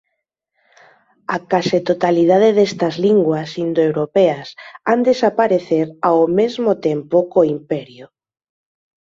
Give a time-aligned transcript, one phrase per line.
[1.35, 4.47] A case totalidade destas linguas indoeuropeas
[4.89, 8.05] han desaparecer ao mesmo tempo có Imperio.